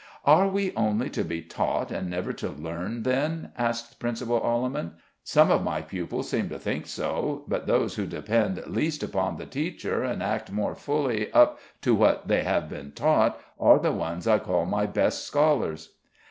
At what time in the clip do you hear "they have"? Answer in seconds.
12.27-12.67